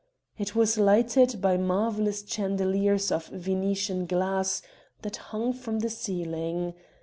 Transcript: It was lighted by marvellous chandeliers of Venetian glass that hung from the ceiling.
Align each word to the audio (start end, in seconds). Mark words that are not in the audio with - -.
It 0.35 0.55
was 0.55 0.79
lighted 0.79 1.39
by 1.43 1.57
marvellous 1.57 2.27
chandeliers 2.27 3.11
of 3.11 3.27
Venetian 3.27 4.07
glass 4.07 4.63
that 5.03 5.17
hung 5.17 5.53
from 5.53 5.77
the 5.81 5.91
ceiling. 5.91 6.73